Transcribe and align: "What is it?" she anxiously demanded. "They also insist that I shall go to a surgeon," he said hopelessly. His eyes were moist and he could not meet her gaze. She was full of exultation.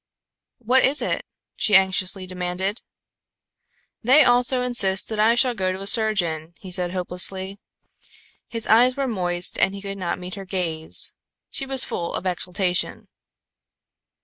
"What 0.57 0.83
is 0.83 0.99
it?" 1.03 1.27
she 1.55 1.75
anxiously 1.75 2.25
demanded. 2.25 2.81
"They 4.01 4.23
also 4.23 4.63
insist 4.63 5.09
that 5.09 5.19
I 5.19 5.35
shall 5.35 5.53
go 5.53 5.71
to 5.71 5.79
a 5.81 5.85
surgeon," 5.85 6.55
he 6.57 6.71
said 6.71 6.89
hopelessly. 6.91 7.59
His 8.47 8.65
eyes 8.65 8.95
were 8.97 9.07
moist 9.07 9.59
and 9.59 9.75
he 9.75 9.81
could 9.83 9.99
not 9.99 10.17
meet 10.17 10.33
her 10.33 10.45
gaze. 10.45 11.13
She 11.51 11.67
was 11.67 11.83
full 11.85 12.15
of 12.15 12.25
exultation. 12.25 13.09